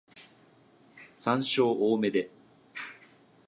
[1.15, 2.31] 山椒多めで